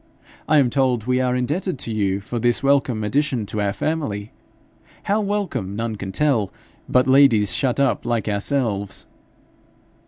[0.47, 4.31] 'I am told we are indebted to you for this welcome addition to our family
[5.03, 6.51] how welcome none can tell
[6.89, 9.05] but ladies shut up like ourselves.'